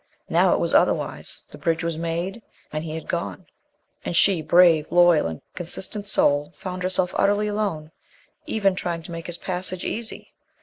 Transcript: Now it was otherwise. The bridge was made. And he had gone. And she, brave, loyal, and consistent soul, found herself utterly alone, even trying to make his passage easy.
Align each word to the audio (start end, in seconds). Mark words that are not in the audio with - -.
Now 0.29 0.51
it 0.55 0.59
was 0.59 0.73
otherwise. 0.73 1.43
The 1.51 1.59
bridge 1.59 1.83
was 1.83 1.95
made. 1.95 2.41
And 2.73 2.83
he 2.83 2.95
had 2.95 3.07
gone. 3.07 3.45
And 4.03 4.15
she, 4.15 4.41
brave, 4.41 4.87
loyal, 4.91 5.27
and 5.27 5.41
consistent 5.53 6.07
soul, 6.07 6.55
found 6.57 6.81
herself 6.81 7.13
utterly 7.19 7.47
alone, 7.47 7.91
even 8.47 8.73
trying 8.73 9.03
to 9.03 9.11
make 9.11 9.27
his 9.27 9.37
passage 9.37 9.85
easy. 9.85 10.33